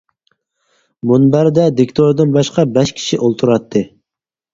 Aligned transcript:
مۇنبەردە 1.09 1.65
دىكتوردىن 1.79 2.33
باشقا 2.37 2.65
بەش 2.79 2.95
كىشى 2.97 3.21
ئولتۇراتتى. 3.27 3.83